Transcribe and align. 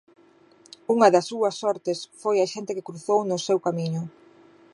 Unha 0.93 1.07
das 1.13 1.25
súas 1.31 1.55
sortes 1.61 1.97
foi 2.21 2.37
a 2.39 2.49
xente 2.53 2.75
que 2.75 2.87
cruzou 2.87 3.19
nos 3.25 3.45
seu 3.47 3.57
camiño. 3.65 4.03